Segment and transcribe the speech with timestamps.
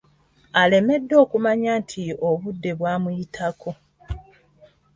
[0.61, 3.71] Alemeddwa okumanya nti obudde bwamuyitako.